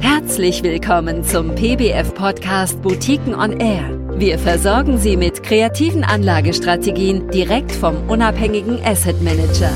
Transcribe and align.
Herzlich 0.00 0.62
willkommen 0.62 1.24
zum 1.24 1.54
PBF-Podcast 1.54 2.80
Boutiquen 2.82 3.34
on 3.34 3.60
Air. 3.60 4.00
Wir 4.18 4.38
versorgen 4.38 4.98
Sie 4.98 5.16
mit 5.16 5.42
kreativen 5.42 6.04
Anlagestrategien 6.04 7.28
direkt 7.30 7.72
vom 7.72 8.08
unabhängigen 8.08 8.82
Asset 8.84 9.20
Manager. 9.22 9.70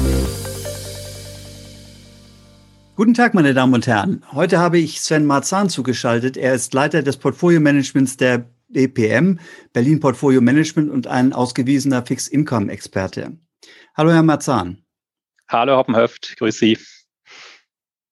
Guten 2.97 3.15
Tag, 3.15 3.35
meine 3.35 3.55
Damen 3.55 3.75
und 3.75 3.87
Herren. 3.87 4.25
Heute 4.33 4.59
habe 4.59 4.79
ich 4.79 5.01
Sven 5.01 5.27
Marzahn 5.27 5.69
zugeschaltet. 5.69 6.37
Er 6.37 6.55
ist 6.55 6.75
Leiter 6.75 7.03
des 7.03 7.17
Portfolio-Managements 7.17 8.17
der 8.17 8.51
BPM, 8.69 9.39
Berlin 9.73 10.01
Portfolio 10.01 10.41
Management 10.41 10.91
und 10.91 11.07
ein 11.07 11.33
ausgewiesener 11.33 12.05
Fixed-Income-Experte. 12.05 13.39
Hallo, 13.97 14.11
Herr 14.11 14.23
Marzahn. 14.23 14.83
Hallo, 15.49 15.77
Hoppenhöft. 15.77 16.37
Grüß 16.39 16.59
Sie. 16.59 16.79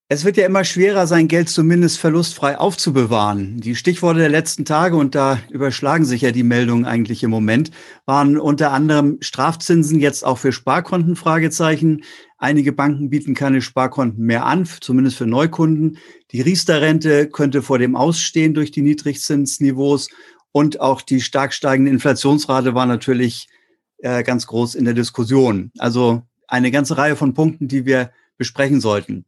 Es 0.09 0.23
wird 0.23 0.37
ja 0.37 0.45
immer 0.45 0.63
schwerer, 0.63 1.05
sein 1.05 1.27
Geld 1.27 1.49
zumindest 1.49 1.99
verlustfrei 1.99 2.57
aufzubewahren. 2.57 3.59
Die 3.59 3.75
Stichworte 3.75 4.19
der 4.19 4.29
letzten 4.29 4.63
Tage, 4.63 4.95
und 4.95 5.15
da 5.15 5.37
überschlagen 5.49 6.05
sich 6.05 6.21
ja 6.21 6.31
die 6.31 6.43
Meldungen 6.43 6.85
eigentlich 6.85 7.23
im 7.23 7.29
Moment, 7.29 7.71
waren 8.05 8.37
unter 8.37 8.71
anderem 8.71 9.17
Strafzinsen 9.19 9.99
jetzt 9.99 10.25
auch 10.25 10.37
für 10.37 10.53
Sparkonten, 10.53 11.17
Fragezeichen. 11.17 12.05
Einige 12.37 12.71
Banken 12.71 13.09
bieten 13.09 13.33
keine 13.33 13.61
Sparkonten 13.61 14.23
mehr 14.23 14.45
an, 14.45 14.65
zumindest 14.79 15.17
für 15.17 15.27
Neukunden. 15.27 15.97
Die 16.31 16.39
Riester-Rente 16.39 17.27
könnte 17.27 17.61
vor 17.61 17.77
dem 17.77 17.97
Ausstehen 17.97 18.53
durch 18.53 18.71
die 18.71 18.83
Niedrigzinsniveaus. 18.83 20.07
Und 20.53 20.79
auch 20.79 21.01
die 21.01 21.19
stark 21.19 21.53
steigende 21.53 21.91
Inflationsrate 21.91 22.73
war 22.73 22.85
natürlich 22.85 23.49
äh, 23.97 24.23
ganz 24.23 24.47
groß 24.47 24.75
in 24.75 24.85
der 24.85 24.93
Diskussion. 24.93 25.69
Also 25.79 26.21
eine 26.47 26.71
ganze 26.71 26.97
Reihe 26.97 27.17
von 27.17 27.33
Punkten, 27.33 27.67
die 27.67 27.85
wir 27.85 28.11
besprechen 28.37 28.79
sollten. 28.79 29.25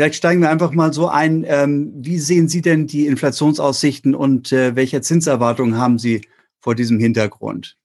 Vielleicht 0.00 0.14
steigen 0.14 0.40
wir 0.40 0.48
einfach 0.48 0.72
mal 0.72 0.94
so 0.94 1.08
ein. 1.08 1.44
Ähm, 1.46 1.92
wie 1.94 2.18
sehen 2.18 2.48
Sie 2.48 2.62
denn 2.62 2.86
die 2.86 3.06
Inflationsaussichten 3.06 4.14
und 4.14 4.50
äh, 4.50 4.74
welche 4.74 5.02
Zinserwartungen 5.02 5.76
haben 5.76 5.98
Sie 5.98 6.22
vor 6.58 6.74
diesem 6.74 6.98
Hintergrund? 6.98 7.76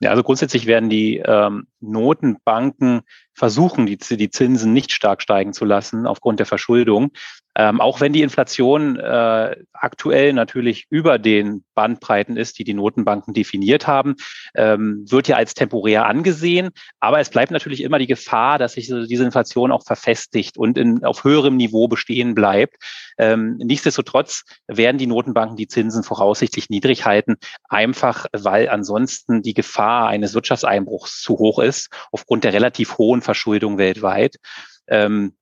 Ja, 0.00 0.10
also 0.10 0.22
grundsätzlich 0.22 0.66
werden 0.66 0.90
die 0.90 1.22
ähm, 1.24 1.66
Notenbanken 1.80 3.02
versuchen, 3.32 3.86
die, 3.86 3.96
die 3.96 4.30
Zinsen 4.30 4.72
nicht 4.72 4.92
stark 4.92 5.22
steigen 5.22 5.52
zu 5.52 5.64
lassen 5.64 6.06
aufgrund 6.06 6.40
der 6.40 6.46
Verschuldung. 6.46 7.12
Ähm, 7.56 7.80
auch 7.80 8.00
wenn 8.00 8.12
die 8.12 8.22
Inflation 8.22 8.98
äh, 8.98 9.56
aktuell 9.72 10.32
natürlich 10.32 10.86
über 10.90 11.18
den 11.20 11.64
Bandbreiten 11.74 12.36
ist, 12.36 12.58
die 12.58 12.64
die 12.64 12.74
Notenbanken 12.74 13.32
definiert 13.32 13.86
haben, 13.86 14.16
ähm, 14.56 15.04
wird 15.08 15.28
ja 15.28 15.36
als 15.36 15.54
temporär 15.54 16.06
angesehen. 16.06 16.70
Aber 16.98 17.20
es 17.20 17.30
bleibt 17.30 17.52
natürlich 17.52 17.82
immer 17.82 18.00
die 18.00 18.08
Gefahr, 18.08 18.58
dass 18.58 18.72
sich 18.72 18.86
diese 18.86 19.24
Inflation 19.24 19.70
auch 19.70 19.84
verfestigt 19.84 20.58
und 20.58 20.76
in, 20.76 21.04
auf 21.04 21.22
höherem 21.22 21.56
Niveau 21.56 21.86
bestehen 21.86 22.34
bleibt. 22.34 22.76
Ähm, 23.18 23.56
nichtsdestotrotz 23.58 24.44
werden 24.66 24.98
die 24.98 25.06
Notenbanken 25.06 25.56
die 25.56 25.68
Zinsen 25.68 26.02
voraussichtlich 26.02 26.70
niedrig 26.70 27.04
halten, 27.04 27.36
einfach 27.68 28.26
weil 28.32 28.68
ansonsten 28.68 29.42
die 29.42 29.54
Gefahr 29.54 30.08
eines 30.08 30.34
Wirtschaftseinbruchs 30.34 31.22
zu 31.22 31.38
hoch 31.38 31.58
ist, 31.58 31.90
aufgrund 32.12 32.44
der 32.44 32.52
relativ 32.52 32.98
hohen 32.98 33.22
Verschuldung 33.22 33.78
weltweit. 33.78 34.36
Ähm, 34.86 35.34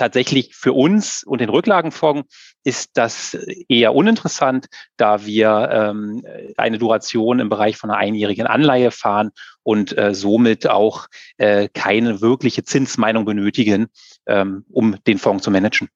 tatsächlich 0.00 0.54
für 0.54 0.72
uns 0.72 1.22
und 1.24 1.40
den 1.40 1.50
Rücklagenfonds 1.50 2.54
ist 2.64 2.92
das 2.94 3.34
eher 3.68 3.94
uninteressant, 3.94 4.66
da 4.96 5.26
wir 5.26 5.68
ähm, 5.70 6.24
eine 6.56 6.78
Duration 6.78 7.38
im 7.38 7.50
Bereich 7.50 7.76
von 7.76 7.90
einer 7.90 7.98
einjährigen 7.98 8.46
Anleihe 8.46 8.90
fahren 8.90 9.30
und 9.62 9.96
äh, 9.98 10.14
somit 10.14 10.68
auch 10.68 11.06
äh, 11.36 11.68
keine 11.68 12.20
wirkliche 12.22 12.64
Zinsmeinung 12.64 13.26
benötigen, 13.26 13.88
ähm, 14.26 14.64
um 14.70 14.96
den 15.04 15.18
Fonds 15.18 15.44
zu 15.44 15.50
managen. 15.50 15.88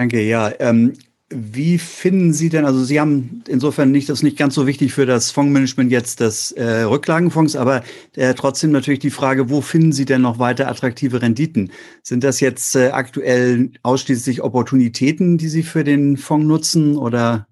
Danke, 0.00 0.22
ja. 0.22 0.50
Ähm, 0.60 0.94
wie 1.28 1.76
finden 1.76 2.32
Sie 2.32 2.48
denn, 2.48 2.64
also 2.64 2.82
Sie 2.82 2.98
haben 2.98 3.44
insofern 3.46 3.90
nicht, 3.90 4.08
das 4.08 4.20
ist 4.20 4.22
nicht 4.22 4.38
ganz 4.38 4.54
so 4.54 4.66
wichtig 4.66 4.94
für 4.94 5.04
das 5.04 5.30
Fondsmanagement 5.30 5.92
jetzt 5.92 6.20
des 6.20 6.52
äh, 6.52 6.84
Rücklagenfonds, 6.84 7.54
aber 7.54 7.82
äh, 8.16 8.32
trotzdem 8.32 8.70
natürlich 8.70 9.00
die 9.00 9.10
Frage, 9.10 9.50
wo 9.50 9.60
finden 9.60 9.92
Sie 9.92 10.06
denn 10.06 10.22
noch 10.22 10.38
weiter 10.38 10.68
attraktive 10.68 11.20
Renditen? 11.20 11.70
Sind 12.02 12.24
das 12.24 12.40
jetzt 12.40 12.76
äh, 12.76 12.92
aktuell 12.92 13.72
ausschließlich 13.82 14.40
Opportunitäten, 14.40 15.36
die 15.36 15.48
Sie 15.48 15.62
für 15.62 15.84
den 15.84 16.16
Fonds 16.16 16.46
nutzen 16.46 16.96
oder 16.96 17.46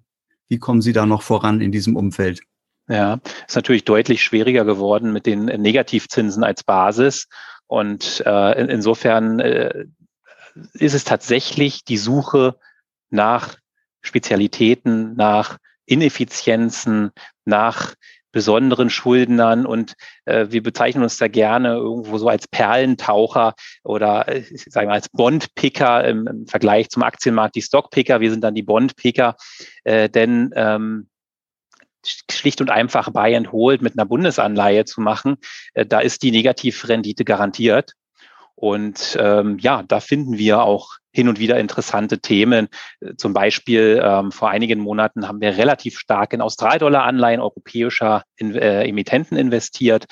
wie 0.47 0.57
kommen 0.57 0.81
Sie 0.81 0.91
da 0.91 1.05
noch 1.05 1.21
voran 1.21 1.61
in 1.61 1.71
diesem 1.71 1.95
Umfeld? 1.95 2.41
Ja, 2.87 3.19
ist 3.47 3.57
natürlich 3.57 3.85
deutlich 3.85 4.23
schwieriger 4.23 4.65
geworden 4.65 5.13
mit 5.13 5.27
den 5.27 5.45
Negativzinsen 5.45 6.43
als 6.43 6.63
Basis. 6.63 7.27
Und 7.67 8.23
äh, 8.25 8.59
in, 8.59 8.69
insofern 8.69 9.39
äh, 9.39 9.85
ist 10.73 10.93
es 10.93 11.03
tatsächlich 11.03 11.83
die 11.83 11.97
Suche 11.97 12.59
nach 13.09 13.57
Spezialitäten, 14.01 15.15
nach 15.15 15.57
Ineffizienzen, 15.85 17.11
nach 17.45 17.95
besonderen 18.31 18.89
Schuldnern 18.89 19.65
und 19.65 19.95
äh, 20.25 20.47
wir 20.49 20.61
bezeichnen 20.61 21.03
uns 21.03 21.17
da 21.17 21.27
gerne 21.27 21.69
irgendwo 21.69 22.17
so 22.19 22.27
als 22.27 22.47
Perlentaucher 22.47 23.55
oder 23.83 24.27
äh, 24.27 24.43
sagen 24.43 24.87
wir 24.87 24.93
als 24.93 25.09
Bondpicker 25.09 26.03
im, 26.05 26.27
im 26.27 26.47
Vergleich 26.47 26.89
zum 26.89 27.03
Aktienmarkt 27.03 27.55
die 27.55 27.63
Stockpicker. 27.63 28.19
Wir 28.19 28.29
sind 28.29 28.43
dann 28.43 28.53
die 28.53 28.63
Bondpicker, 28.63 29.35
äh, 29.83 30.09
denn 30.09 30.51
ähm, 30.55 31.09
schlicht 32.31 32.61
und 32.61 32.69
einfach 32.69 33.09
Buy 33.09 33.35
and 33.35 33.51
Hold 33.51 33.81
mit 33.81 33.97
einer 33.97 34.05
Bundesanleihe 34.05 34.85
zu 34.85 35.01
machen, 35.01 35.37
äh, 35.73 35.85
da 35.85 35.99
ist 35.99 36.21
die 36.21 36.31
Negativrendite 36.31 37.25
garantiert. 37.25 37.93
Und 38.59 39.17
ähm, 39.17 39.57
ja, 39.57 39.83
da 39.87 40.01
finden 40.01 40.37
wir 40.37 40.63
auch 40.63 40.97
hin 41.13 41.29
und 41.29 41.39
wieder 41.39 41.57
interessante 41.57 42.19
Themen. 42.19 42.67
Zum 43.15 43.31
Beispiel 43.31 44.01
ähm, 44.03 44.33
vor 44.33 44.49
einigen 44.49 44.81
Monaten 44.81 45.29
haben 45.29 45.39
wir 45.39 45.55
relativ 45.55 45.97
stark 45.97 46.33
in 46.33 46.41
Australdollar-Anleihen 46.41 47.39
europäischer 47.39 48.23
in, 48.35 48.53
äh, 48.55 48.83
Emittenten 48.83 49.37
investiert. 49.37 50.07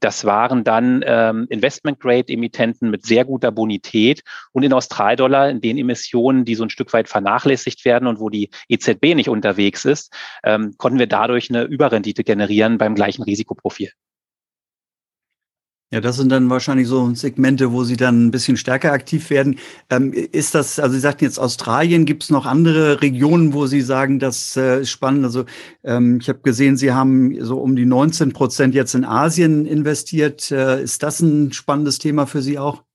Das 0.00 0.26
waren 0.26 0.62
dann 0.62 1.02
ähm, 1.06 1.46
Investment-Grade-Emittenten 1.48 2.90
mit 2.90 3.06
sehr 3.06 3.24
guter 3.24 3.50
Bonität 3.50 4.22
und 4.52 4.62
in 4.62 4.74
Australdollar, 4.74 5.48
in 5.48 5.62
den 5.62 5.78
Emissionen, 5.78 6.44
die 6.44 6.54
so 6.54 6.64
ein 6.64 6.70
Stück 6.70 6.92
weit 6.92 7.08
vernachlässigt 7.08 7.86
werden 7.86 8.06
und 8.06 8.20
wo 8.20 8.28
die 8.28 8.50
EZB 8.68 9.14
nicht 9.14 9.30
unterwegs 9.30 9.86
ist, 9.86 10.12
ähm, 10.44 10.74
konnten 10.76 10.98
wir 10.98 11.06
dadurch 11.06 11.48
eine 11.48 11.62
Überrendite 11.62 12.24
generieren 12.24 12.76
beim 12.76 12.94
gleichen 12.94 13.22
Risikoprofil. 13.22 13.90
Ja, 15.92 16.00
das 16.00 16.16
sind 16.16 16.30
dann 16.32 16.50
wahrscheinlich 16.50 16.88
so 16.88 17.14
Segmente, 17.14 17.70
wo 17.70 17.84
Sie 17.84 17.96
dann 17.96 18.26
ein 18.26 18.30
bisschen 18.32 18.56
stärker 18.56 18.90
aktiv 18.92 19.30
werden. 19.30 19.60
Ähm, 19.88 20.12
ist 20.12 20.56
das, 20.56 20.80
also 20.80 20.94
Sie 20.94 21.00
sagten 21.00 21.24
jetzt 21.24 21.38
Australien, 21.38 22.06
gibt 22.06 22.24
es 22.24 22.30
noch 22.30 22.44
andere 22.44 23.00
Regionen, 23.02 23.52
wo 23.52 23.66
Sie 23.66 23.80
sagen, 23.82 24.18
das 24.18 24.56
äh, 24.56 24.80
ist 24.80 24.90
spannend? 24.90 25.24
Also 25.24 25.44
ähm, 25.84 26.18
ich 26.20 26.28
habe 26.28 26.40
gesehen, 26.40 26.76
Sie 26.76 26.92
haben 26.92 27.36
so 27.44 27.58
um 27.60 27.76
die 27.76 27.86
19 27.86 28.32
Prozent 28.32 28.74
jetzt 28.74 28.96
in 28.96 29.04
Asien 29.04 29.64
investiert. 29.64 30.50
Äh, 30.50 30.82
ist 30.82 31.04
das 31.04 31.20
ein 31.20 31.52
spannendes 31.52 31.98
Thema 32.00 32.26
für 32.26 32.42
Sie 32.42 32.58
auch? 32.58 32.85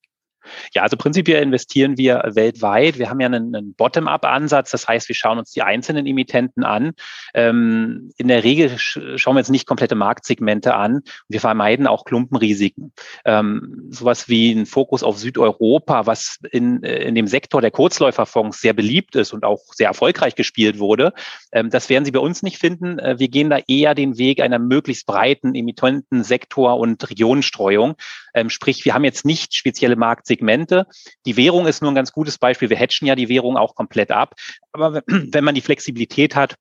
Ja, 0.74 0.84
also 0.84 0.98
prinzipiell 0.98 1.42
investieren 1.42 1.98
wir 1.98 2.24
weltweit. 2.34 3.00
Wir 3.00 3.10
haben 3.10 3.20
ja 3.20 3.28
einen, 3.28 3.56
einen 3.56 3.74
Bottom-up-Ansatz, 3.74 4.72
das 4.72 4.88
heißt, 4.88 5.08
wir 5.08 5.16
schauen 5.16 5.40
uns 5.40 5.52
die 5.52 5.62
einzelnen 5.62 6.06
Emittenten 6.06 6.64
an. 6.64 6.92
Ähm, 7.34 8.12
in 8.18 8.28
der 8.28 8.44
Regel 8.44 8.72
schauen 8.78 9.36
wir 9.36 9.40
jetzt 9.40 9.50
nicht 9.50 9.68
komplette 9.68 9.96
Marktsegmente 9.96 10.76
an. 10.76 11.02
Wir 11.30 11.40
vermeiden 11.40 11.88
auch 11.88 12.06
Klumpenrisiken. 12.06 12.94
Ähm, 13.26 13.88
sowas 13.90 14.30
wie 14.30 14.52
ein 14.52 14.66
Fokus 14.66 15.04
auf 15.04 15.18
Südeuropa, 15.18 16.06
was 16.06 16.40
in, 16.52 16.84
äh, 16.84 17.04
in 17.04 17.16
dem 17.16 17.28
Sektor 17.28 17.62
der 17.62 17.72
Kurzläuferfonds 17.72 18.62
sehr 18.62 18.74
beliebt 18.74 19.16
ist 19.16 19.34
und 19.34 19.44
auch 19.46 19.62
sehr 19.74 19.88
erfolgreich 19.88 20.36
gespielt 20.36 20.80
wurde, 20.80 21.14
ähm, 21.52 21.70
das 21.70 21.90
werden 21.90 22.06
Sie 22.06 22.12
bei 22.12 22.20
uns 22.20 22.44
nicht 22.44 22.58
finden. 22.58 23.00
Äh, 23.00 23.20
wir 23.20 23.28
gehen 23.28 23.50
da 23.50 23.60
eher 23.68 23.96
den 23.96 24.18
Weg 24.18 24.42
einer 24.42 24.60
möglichst 24.60 25.06
breiten 25.06 25.56
Emittenten, 25.56 26.24
Sektor- 26.24 26.78
und 26.78 27.10
Regionenstreuung. 27.10 27.96
Ähm, 28.34 28.50
sprich, 28.50 28.86
wir 28.86 28.94
haben 28.94 29.04
jetzt 29.04 29.26
nicht 29.26 29.54
spezielle 29.54 29.96
Marktsegmente 29.96 30.41
Segmente. 30.42 30.88
Die 31.26 31.38
Währung 31.38 31.68
ist 31.68 31.82
nur 31.82 31.92
ein 31.92 31.96
ganz 31.96 32.12
gutes 32.12 32.38
Beispiel. 32.38 32.70
Wir 32.70 32.80
hatchen 32.80 33.08
ja 33.08 33.16
die 33.16 33.30
Währung 33.30 33.58
auch 33.58 33.76
komplett 33.76 34.12
ab. 34.12 34.34
Aber 34.72 35.04
wenn 35.08 35.44
man 35.44 35.56
die 35.56 35.62
Flexibilität 35.62 36.36
hat, 36.36 36.56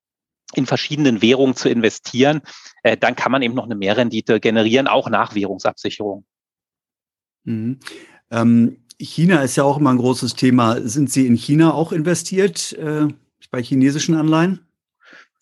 in 0.54 0.66
verschiedenen 0.66 1.22
Währungen 1.22 1.54
zu 1.54 1.68
investieren, 1.68 2.42
äh, 2.82 2.96
dann 2.96 3.16
kann 3.16 3.32
man 3.32 3.42
eben 3.42 3.54
noch 3.54 3.64
eine 3.64 3.76
Mehrrendite 3.76 4.40
generieren, 4.40 4.88
auch 4.88 5.08
nach 5.08 5.34
Währungsabsicherung. 5.34 6.24
Mhm. 7.44 7.78
Ähm, 8.30 8.84
China 8.98 9.42
ist 9.42 9.56
ja 9.56 9.64
auch 9.64 9.78
immer 9.78 9.90
ein 9.90 9.98
großes 9.98 10.34
Thema. 10.34 10.80
Sind 10.82 11.10
Sie 11.10 11.26
in 11.26 11.36
China 11.36 11.72
auch 11.72 11.92
investiert 11.92 12.72
äh, 12.74 13.06
bei 13.50 13.62
chinesischen 13.62 14.14
Anleihen? 14.14 14.66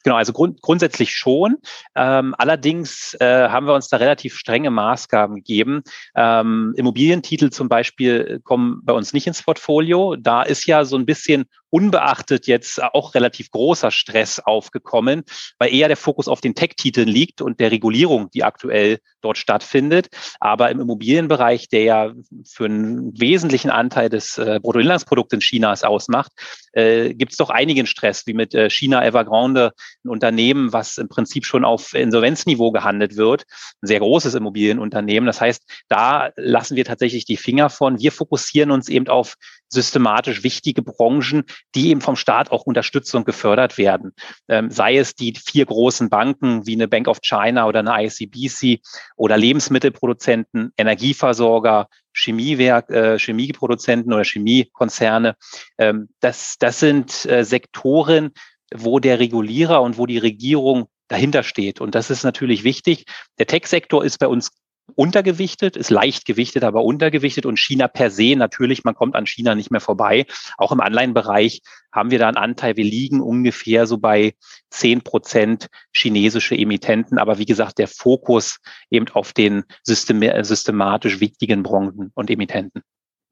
Genau, 0.08 0.16
also 0.16 0.32
grund, 0.32 0.62
grundsätzlich 0.62 1.14
schon. 1.14 1.58
Ähm, 1.94 2.34
allerdings 2.38 3.14
äh, 3.20 3.50
haben 3.50 3.66
wir 3.66 3.74
uns 3.74 3.88
da 3.88 3.98
relativ 3.98 4.38
strenge 4.38 4.70
Maßgaben 4.70 5.36
gegeben. 5.36 5.82
Ähm, 6.16 6.72
Immobilientitel 6.78 7.50
zum 7.50 7.68
Beispiel 7.68 8.40
kommen 8.42 8.80
bei 8.84 8.94
uns 8.94 9.12
nicht 9.12 9.26
ins 9.26 9.42
Portfolio. 9.42 10.16
Da 10.16 10.44
ist 10.44 10.64
ja 10.64 10.86
so 10.86 10.96
ein 10.96 11.04
bisschen 11.04 11.44
unbeachtet 11.70 12.46
jetzt 12.46 12.82
auch 12.82 13.14
relativ 13.14 13.50
großer 13.50 13.90
Stress 13.90 14.40
aufgekommen, 14.40 15.24
weil 15.58 15.74
eher 15.74 15.88
der 15.88 15.96
Fokus 15.96 16.28
auf 16.28 16.40
den 16.40 16.54
Tech-Titeln 16.54 17.08
liegt 17.08 17.42
und 17.42 17.60
der 17.60 17.70
Regulierung, 17.70 18.30
die 18.30 18.44
aktuell 18.44 18.98
dort 19.20 19.38
stattfindet. 19.38 20.08
Aber 20.40 20.70
im 20.70 20.80
Immobilienbereich, 20.80 21.68
der 21.68 21.82
ja 21.82 22.12
für 22.46 22.66
einen 22.66 23.18
wesentlichen 23.18 23.70
Anteil 23.70 24.08
des 24.08 24.38
äh, 24.38 24.60
Bruttoinlandsprodukts 24.62 25.34
in 25.34 25.40
Chinas 25.40 25.84
ausmacht, 25.84 26.32
äh, 26.72 27.14
gibt 27.14 27.32
es 27.32 27.38
doch 27.38 27.50
einigen 27.50 27.86
Stress, 27.86 28.26
wie 28.26 28.34
mit 28.34 28.54
äh, 28.54 28.70
China 28.70 29.04
Evergrande, 29.04 29.72
ein 30.04 30.10
Unternehmen, 30.10 30.72
was 30.72 30.98
im 30.98 31.08
Prinzip 31.08 31.44
schon 31.44 31.64
auf 31.64 31.94
Insolvenzniveau 31.94 32.70
gehandelt 32.70 33.16
wird, 33.16 33.44
ein 33.82 33.86
sehr 33.86 34.00
großes 34.00 34.34
Immobilienunternehmen. 34.34 35.26
Das 35.26 35.40
heißt, 35.40 35.62
da 35.88 36.30
lassen 36.36 36.76
wir 36.76 36.84
tatsächlich 36.84 37.24
die 37.24 37.36
Finger 37.36 37.70
von. 37.70 37.98
Wir 37.98 38.12
fokussieren 38.12 38.70
uns 38.70 38.88
eben 38.88 39.08
auf 39.08 39.34
systematisch 39.68 40.42
wichtige 40.42 40.82
Branchen, 40.82 41.44
die 41.74 41.90
eben 41.90 42.00
vom 42.00 42.16
Staat 42.16 42.50
auch 42.50 42.62
unterstützt 42.62 43.14
und 43.14 43.24
gefördert 43.24 43.78
werden. 43.78 44.12
Ähm, 44.48 44.70
sei 44.70 44.98
es 44.98 45.14
die 45.14 45.34
vier 45.34 45.66
großen 45.66 46.08
Banken 46.08 46.66
wie 46.66 46.74
eine 46.74 46.88
Bank 46.88 47.08
of 47.08 47.20
China 47.22 47.66
oder 47.66 47.80
eine 47.80 48.06
ICBC 48.06 48.80
oder 49.16 49.36
Lebensmittelproduzenten, 49.36 50.72
Energieversorger, 50.76 51.88
Chemiewerk, 52.14 52.90
äh, 52.90 53.18
Chemieproduzenten 53.18 54.12
oder 54.12 54.24
Chemiekonzerne. 54.24 55.36
Ähm, 55.78 56.08
das, 56.20 56.56
das 56.58 56.80
sind 56.80 57.26
äh, 57.26 57.44
Sektoren, 57.44 58.32
wo 58.74 58.98
der 58.98 59.18
Regulierer 59.18 59.82
und 59.82 59.98
wo 59.98 60.06
die 60.06 60.18
Regierung 60.18 60.88
dahinter 61.08 61.42
steht. 61.42 61.80
Und 61.80 61.94
das 61.94 62.10
ist 62.10 62.22
natürlich 62.22 62.64
wichtig. 62.64 63.04
Der 63.38 63.46
Tech-Sektor 63.46 64.04
ist 64.04 64.18
bei 64.18 64.28
uns 64.28 64.50
untergewichtet, 64.94 65.76
ist 65.76 65.90
leicht 65.90 66.24
gewichtet, 66.24 66.64
aber 66.64 66.84
untergewichtet 66.84 67.46
und 67.46 67.58
China 67.58 67.88
per 67.88 68.10
se 68.10 68.34
natürlich, 68.36 68.84
man 68.84 68.94
kommt 68.94 69.14
an 69.14 69.26
China 69.26 69.54
nicht 69.54 69.70
mehr 69.70 69.80
vorbei. 69.80 70.26
Auch 70.56 70.72
im 70.72 70.80
Anleihenbereich 70.80 71.62
haben 71.92 72.10
wir 72.10 72.18
da 72.18 72.28
einen 72.28 72.36
Anteil, 72.36 72.76
wir 72.76 72.84
liegen 72.84 73.20
ungefähr 73.20 73.86
so 73.86 73.98
bei 73.98 74.34
zehn 74.70 75.02
Prozent 75.02 75.68
chinesische 75.92 76.56
Emittenten, 76.56 77.18
aber 77.18 77.38
wie 77.38 77.46
gesagt, 77.46 77.78
der 77.78 77.88
Fokus 77.88 78.58
eben 78.90 79.08
auf 79.08 79.32
den 79.32 79.64
systematisch 79.82 81.20
wichtigen 81.20 81.62
Branchen 81.62 82.10
und 82.14 82.30
Emittenten. 82.30 82.82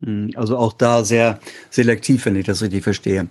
Hm, 0.02 0.30
also 0.36 0.56
auch 0.56 0.72
da 0.72 1.04
sehr 1.04 1.40
selektiv, 1.70 2.24
wenn 2.26 2.36
ich 2.36 2.46
das 2.46 2.62
richtig 2.62 2.84
verstehe. 2.84 3.28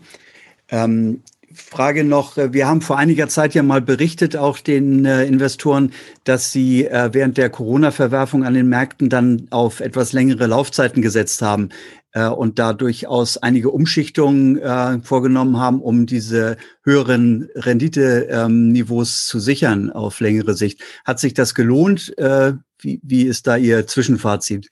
Ähm, 0.70 1.22
Frage 1.56 2.04
noch, 2.04 2.38
äh, 2.38 2.54
wir 2.54 2.68
haben 2.68 2.82
vor 2.82 2.98
einiger 2.98 3.28
Zeit 3.30 3.54
ja 3.54 3.64
mal 3.64 3.82
berichtet, 3.82 4.36
auch 4.36 4.60
den 4.60 5.06
äh, 5.06 5.26
Investoren, 5.26 5.92
dass 6.24 6.52
sie 6.52 6.86
äh, 6.86 7.10
während 7.14 7.38
der 7.38 7.50
Corona-Verwerfung 7.50 8.44
an 8.44 8.54
den 8.54 8.68
Märkten 8.68 9.10
dann 9.10 9.48
auf 9.50 9.80
etwas 9.80 10.14
längere 10.14 10.48
Laufzeiten 10.48 11.02
gesetzt 11.02 11.42
haben 11.42 11.70
äh, 12.12 12.28
und 12.28 12.60
da 12.60 12.74
durchaus 12.74 13.38
einige 13.38 13.70
Umschichtungen 13.70 14.58
äh, 14.58 15.00
vorgenommen 15.02 15.58
haben, 15.58 15.82
um 15.82 16.06
diese 16.06 16.58
höheren 16.84 17.50
Renditeniveaus 17.56 19.26
ähm, 19.26 19.30
zu 19.30 19.40
sichern 19.40 19.92
auf 19.92 20.20
längere 20.20 20.56
Sicht. 20.56 20.82
Hat 21.06 21.20
sich 21.20 21.34
das 21.34 21.56
gelohnt? 21.56 22.18
Äh, 22.18 22.54
wie, 22.80 23.00
wie 23.04 23.24
ist 23.24 23.48
da 23.48 23.58
Ihr 23.58 23.88
Zwischenfazit? 23.88 24.70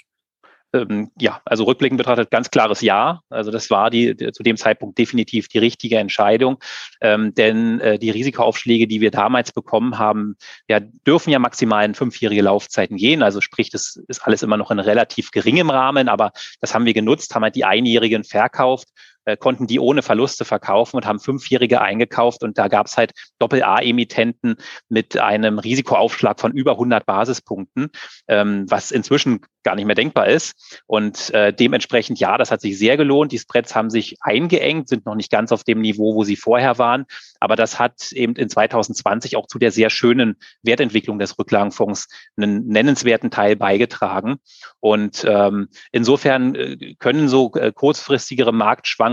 Ähm, 0.74 1.12
ja, 1.20 1.42
also 1.46 1.64
rückblickend 1.66 1.98
betrachtet 1.98 2.31
ganz 2.31 2.50
klares 2.50 2.81
Ja. 2.81 3.22
Also 3.30 3.52
das 3.52 3.70
war 3.70 3.90
die, 3.90 4.16
zu 4.31 4.44
dem 4.44 4.58
Zeitpunkt 4.58 4.98
definitiv 4.98 5.48
die 5.48 5.60
richtige 5.60 5.98
Entscheidung, 5.98 6.58
ähm, 7.02 7.34
denn 7.34 7.80
äh, 7.80 8.00
die 8.00 8.10
Risikoaufschläge, 8.10 8.88
die 8.88 9.02
wir 9.02 9.12
damals 9.12 9.52
bekommen 9.52 10.00
haben, 10.00 10.36
ja, 10.68 10.80
dürfen 10.80 11.30
ja 11.30 11.40
maximal 11.40 11.86
in 11.86 11.96
fünfjährige 11.96 12.42
Laufzeiten 12.42 12.98
gehen. 12.98 13.24
Also 13.24 13.42
sprich, 13.42 13.70
das 13.70 14.02
ist 14.08 14.25
alles 14.25 14.44
immer 14.44 14.58
noch 14.58 14.72
in 14.72 14.80
relativ 14.80 15.31
geringem 15.31 15.70
Rahmen, 15.70 16.10
aber 16.10 16.31
das 16.60 16.74
haben 16.74 16.86
wir 16.86 16.94
genutzt, 16.94 17.34
haben 17.36 17.44
halt 17.44 17.56
die 17.56 17.66
einjährigen 17.66 18.24
verkauft 18.24 18.90
äh, 19.25 19.38
konnten 19.38 19.68
die 19.68 19.80
ohne 19.80 20.02
Verluste 20.02 20.46
verkaufen 20.46 20.98
und 20.98 21.06
haben 21.06 21.20
Fünfjährige 21.20 21.81
eingekauft 21.81 22.44
und 22.44 22.58
da 22.58 22.68
gab 22.68 22.88
es 22.88 22.98
halt 22.98 23.12
Doppel-A-Emittenten 23.40 24.56
mit 24.90 25.18
einem 25.18 25.60
Risikoaufschlag 25.60 26.40
von 26.40 26.52
über 26.52 26.74
100 26.74 27.06
Basispunkten, 27.06 27.90
ähm, 28.28 28.66
was 28.70 28.92
inzwischen 28.92 29.42
gar 29.64 29.75
nicht 29.75 29.86
mehr 29.86 29.96
denkbar 29.96 30.28
ist. 30.28 30.81
Und 30.86 31.34
äh, 31.34 31.54
dementsprechend, 31.54 32.20
ja, 32.20 32.38
das 32.38 32.52
hat 32.52 32.62
sich 32.62 32.78
sehr 32.78 32.98
gelohnt. 32.98 33.31
Die 33.31 33.40
Spreads 33.40 33.75
haben 33.75 33.90
sich 33.90 34.18
eingeengt, 34.22 34.90
sind 34.90 35.06
noch 35.06 35.16
nicht 35.16 35.31
ganz 35.31 35.52
auf 35.52 35.64
dem 35.64 35.80
Niveau, 35.80 36.16
wo 36.16 36.24
sie 36.24 36.36
vorher 36.36 36.78
waren. 36.78 37.06
Aber 37.40 37.56
das 37.56 37.80
hat 37.80 38.12
eben 38.12 38.36
in 38.36 38.50
2020 38.50 39.38
auch 39.38 39.48
zu 39.48 39.60
der 39.60 39.72
sehr 39.72 39.90
schönen 39.90 40.36
Wertentwicklung 40.62 41.18
des 41.18 41.40
Rücklagenfonds 41.40 42.08
einen 42.36 42.68
nennenswerten 42.68 43.31
Teil 43.31 43.56
beigetragen. 43.56 44.36
Und 44.80 45.25
ähm, 45.28 45.70
insofern 45.92 46.56
äh, 46.56 46.96
können 47.00 47.30
so 47.30 47.54
äh, 47.54 47.72
kurzfristigere 47.72 48.52
Marktschwankungen 48.52 49.12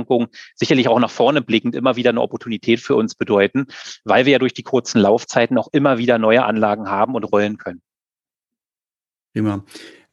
sicherlich 0.55 0.89
auch 0.89 0.99
nach 0.99 1.11
vorne 1.11 1.43
blickend 1.43 1.75
immer 1.75 1.97
wieder 1.97 2.11
eine 2.11 2.21
Opportunität 2.21 2.81
für 2.81 2.97
uns 2.97 3.15
bedeuten, 3.15 3.67
weil 4.05 4.27
wir 4.27 4.33
ja 4.33 4.39
durch 4.39 4.55
die 4.55 4.63
kurzen 4.63 5.01
Laufzeiten 5.01 5.59
auch 5.59 5.69
immer 5.73 5.99
wieder 5.99 6.19
neue 6.19 6.45
Anlagen 6.45 6.91
haben 6.91 7.15
und 7.15 7.25
rollen 7.25 7.59
können. 7.59 7.83
Prima. 9.33 9.65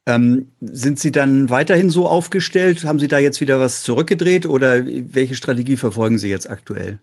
Ähm, 0.06 0.52
sind 0.60 0.98
Sie 0.98 1.12
dann 1.12 1.50
weiterhin 1.50 1.90
so 1.90 2.08
aufgestellt? 2.08 2.84
Haben 2.84 2.98
Sie 2.98 3.08
da 3.08 3.18
jetzt 3.18 3.40
wieder 3.42 3.60
was 3.60 3.82
zurückgedreht 3.82 4.46
oder 4.46 4.86
welche 4.86 5.34
Strategie 5.34 5.76
verfolgen 5.76 6.18
Sie 6.18 6.30
jetzt 6.30 6.48
aktuell? 6.48 6.98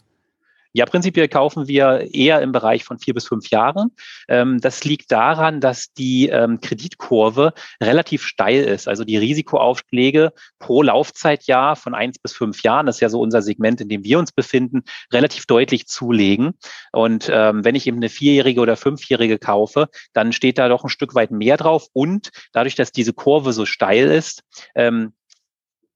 Ja, 0.76 0.86
prinzipiell 0.86 1.30
kaufen 1.30 1.70
wir 1.70 2.14
eher 2.14 2.42
im 2.42 2.52
Bereich 2.52 2.84
von 2.84 3.00
vier 3.00 3.14
bis 3.14 3.26
fünf 3.26 3.50
Jahren. 3.50 3.92
Ähm, 4.28 4.60
das 4.60 4.84
liegt 4.84 5.10
daran, 5.10 5.62
dass 5.62 5.94
die 5.94 6.28
ähm, 6.28 6.60
Kreditkurve 6.60 7.54
relativ 7.82 8.24
steil 8.26 8.62
ist. 8.66 8.90
Also 8.90 9.06
die 9.06 9.16
Risikoaufschläge 9.16 10.34
pro 10.60 10.82
Laufzeitjahr 10.82 11.78
von 11.78 11.96
eins 11.96 12.20
bis 12.20 12.34
fünf 12.34 12.62
Jahren, 12.64 12.88
das 12.88 12.98
ist 12.98 13.00
ja 13.00 13.08
so 13.08 13.22
unser 13.22 13.42
Segment, 13.42 13.80
in 13.80 13.88
dem 13.88 14.04
wir 14.04 14.20
uns 14.20 14.34
befinden, 14.34 14.84
relativ 15.14 15.46
deutlich 15.46 15.88
zulegen. 15.88 16.56
Und 16.92 17.30
ähm, 17.32 17.64
wenn 17.64 17.76
ich 17.76 17.88
eben 17.88 17.96
eine 17.96 18.10
vierjährige 18.10 18.60
oder 18.60 18.76
fünfjährige 18.76 19.40
kaufe, 19.40 19.88
dann 20.12 20.34
steht 20.34 20.58
da 20.58 20.68
doch 20.68 20.84
ein 20.84 20.90
Stück 20.90 21.16
weit 21.16 21.32
mehr 21.32 21.56
drauf. 21.56 21.88
Und 21.94 22.32
dadurch, 22.52 22.76
dass 22.76 22.92
diese 22.92 23.14
Kurve 23.14 23.54
so 23.54 23.66
steil 23.66 24.12
ist, 24.12 24.44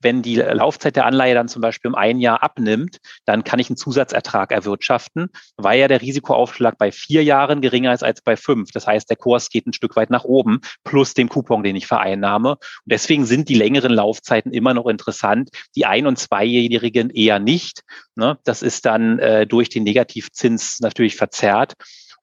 wenn 0.02 0.22
die 0.22 0.36
Laufzeit 0.36 0.96
der 0.96 1.06
Anleihe 1.06 1.34
dann 1.34 1.48
zum 1.48 1.62
Beispiel 1.62 1.90
um 1.90 1.96
ein 1.96 2.20
Jahr 2.20 2.44
abnimmt, 2.44 2.98
dann 3.26 3.44
kann 3.44 3.60
ich 3.60 3.70
einen 3.70 3.78
Zusatzertrag 3.78 4.52
erwirtschaften, 4.52 5.30
weil 5.58 5.80
ja 5.80 5.88
der 5.88 6.02
Risikoaufschlag 6.02 6.78
bei 6.78 6.92
vier 6.92 7.24
Jahren 7.24 7.62
geringer 7.62 7.94
ist 7.94 8.04
als 8.04 8.22
bei 8.22 8.38
fünf. 8.38 8.72
Das 8.72 8.88
heißt, 8.88 9.10
der 9.10 9.18
Kurs 9.18 9.50
geht 9.50 9.68
ein 9.68 9.74
Stück 9.74 9.96
weit 9.96 10.10
nach 10.10 10.24
oben, 10.24 10.62
plus 10.84 11.14
dem 11.14 11.30
Coupon, 11.30 11.64
den 11.64 11.76
ich 11.76 11.88
vereinnahme. 11.88 12.52
Und 12.52 12.60
deswegen 12.86 13.26
sind 13.26 13.50
die 13.50 13.56
längeren 13.56 13.92
Laufzeiten 13.92 14.54
immer 14.54 14.74
noch 14.74 14.88
interessant, 14.88 15.50
die 15.76 15.86
ein- 15.86 16.08
und 16.08 16.18
zweijährigen 16.18 17.10
eher 17.10 17.40
nicht. 17.40 17.82
Ne? 18.16 18.38
Das 18.44 18.62
ist 18.62 18.86
dann 18.86 19.20
äh, 19.20 19.46
durch 19.48 19.70
den 19.70 19.84
Negativzins 19.84 20.80
natürlich 20.80 21.16
verzerrt. 21.16 21.74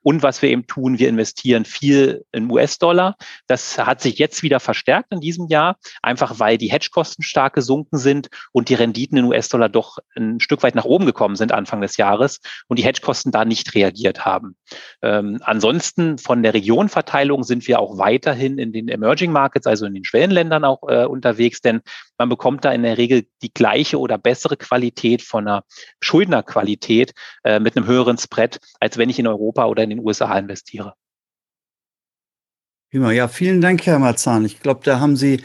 Und 0.06 0.22
was 0.22 0.40
wir 0.40 0.50
eben 0.50 0.68
tun, 0.68 1.00
wir 1.00 1.08
investieren 1.08 1.64
viel 1.64 2.24
in 2.30 2.48
US-Dollar. 2.48 3.16
Das 3.48 3.76
hat 3.76 4.00
sich 4.00 4.20
jetzt 4.20 4.44
wieder 4.44 4.60
verstärkt 4.60 5.12
in 5.12 5.18
diesem 5.18 5.48
Jahr, 5.48 5.78
einfach 6.00 6.38
weil 6.38 6.58
die 6.58 6.70
Hedgekosten 6.70 7.24
stark 7.24 7.54
gesunken 7.54 7.98
sind 7.98 8.28
und 8.52 8.68
die 8.68 8.74
Renditen 8.74 9.18
in 9.18 9.24
US-Dollar 9.24 9.68
doch 9.68 9.98
ein 10.14 10.38
Stück 10.38 10.62
weit 10.62 10.76
nach 10.76 10.84
oben 10.84 11.06
gekommen 11.06 11.34
sind 11.34 11.50
Anfang 11.50 11.80
des 11.80 11.96
Jahres 11.96 12.38
und 12.68 12.78
die 12.78 12.84
Hedgekosten 12.84 13.32
da 13.32 13.44
nicht 13.44 13.74
reagiert 13.74 14.24
haben. 14.24 14.54
Ähm, 15.02 15.40
ansonsten 15.42 16.18
von 16.18 16.44
der 16.44 16.54
Regionverteilung 16.54 17.42
sind 17.42 17.66
wir 17.66 17.80
auch 17.80 17.98
weiterhin 17.98 18.58
in 18.58 18.72
den 18.72 18.86
Emerging 18.86 19.32
Markets, 19.32 19.66
also 19.66 19.86
in 19.86 19.94
den 19.94 20.04
Schwellenländern 20.04 20.64
auch 20.64 20.88
äh, 20.88 21.06
unterwegs, 21.06 21.62
denn 21.62 21.80
man 22.18 22.28
bekommt 22.28 22.64
da 22.64 22.72
in 22.72 22.82
der 22.82 22.98
Regel 22.98 23.26
die 23.42 23.52
gleiche 23.52 23.98
oder 23.98 24.18
bessere 24.18 24.56
Qualität 24.56 25.22
von 25.22 25.46
einer 25.46 25.64
Schuldnerqualität 26.00 27.12
äh, 27.44 27.60
mit 27.60 27.76
einem 27.76 27.86
höheren 27.86 28.18
Spread, 28.18 28.60
als 28.80 28.98
wenn 28.98 29.10
ich 29.10 29.18
in 29.18 29.26
Europa 29.26 29.66
oder 29.66 29.82
in 29.82 29.90
den 29.90 30.00
USA 30.00 30.38
investiere. 30.38 30.94
Ja, 32.92 33.28
vielen 33.28 33.60
Dank, 33.60 33.84
Herr 33.84 33.98
Marzahn. 33.98 34.44
Ich 34.44 34.60
glaube, 34.60 34.80
da 34.84 35.00
haben 35.00 35.16
Sie 35.16 35.42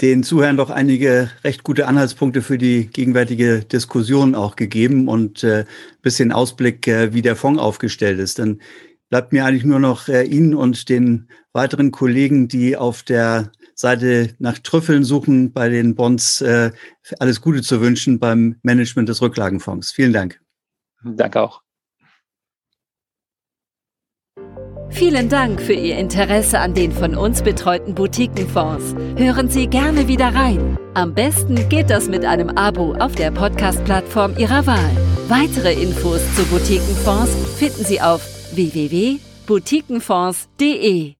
den 0.00 0.22
Zuhörern 0.22 0.56
doch 0.56 0.70
einige 0.70 1.30
recht 1.44 1.62
gute 1.62 1.86
Anhaltspunkte 1.86 2.42
für 2.42 2.58
die 2.58 2.86
gegenwärtige 2.86 3.60
Diskussion 3.60 4.34
auch 4.34 4.56
gegeben 4.56 5.08
und 5.08 5.44
äh, 5.44 5.64
bisschen 6.02 6.32
Ausblick, 6.32 6.86
äh, 6.88 7.12
wie 7.12 7.22
der 7.22 7.36
Fonds 7.36 7.60
aufgestellt 7.60 8.18
ist. 8.18 8.38
Dann 8.38 8.60
bleibt 9.10 9.32
mir 9.32 9.44
eigentlich 9.44 9.64
nur 9.64 9.80
noch 9.80 10.08
äh, 10.08 10.22
Ihnen 10.22 10.54
und 10.54 10.88
den 10.88 11.28
weiteren 11.52 11.90
Kollegen, 11.90 12.48
die 12.48 12.76
auf 12.76 13.02
der 13.02 13.52
Seite 13.74 14.34
nach 14.38 14.58
Trüffeln 14.58 15.04
suchen, 15.04 15.52
bei 15.52 15.68
den 15.68 15.94
Bonds 15.94 16.40
äh, 16.40 16.70
alles 17.18 17.40
Gute 17.40 17.62
zu 17.62 17.80
wünschen 17.80 18.18
beim 18.18 18.56
Management 18.62 19.08
des 19.08 19.20
Rücklagenfonds. 19.20 19.92
Vielen 19.92 20.12
Dank. 20.12 20.40
Danke 21.02 21.42
auch. 21.42 21.62
Vielen 24.90 25.28
Dank 25.28 25.60
für 25.60 25.72
Ihr 25.72 25.96
Interesse 25.96 26.58
an 26.58 26.74
den 26.74 26.92
von 26.92 27.14
uns 27.14 27.42
betreuten 27.42 27.94
Boutiquenfonds. 27.94 28.94
Hören 29.16 29.48
Sie 29.48 29.66
gerne 29.66 30.08
wieder 30.08 30.34
rein. 30.34 30.76
Am 30.94 31.14
besten 31.14 31.68
geht 31.68 31.90
das 31.90 32.08
mit 32.08 32.24
einem 32.24 32.50
Abo 32.50 32.94
auf 32.94 33.14
der 33.14 33.30
Podcast-Plattform 33.30 34.36
Ihrer 34.36 34.66
Wahl. 34.66 34.90
Weitere 35.28 35.72
Infos 35.72 36.20
zu 36.34 36.44
Boutiquenfonds 36.46 37.30
finden 37.56 37.84
Sie 37.84 38.00
auf 38.00 38.39
www.boutiquenfonds.de. 38.54 41.19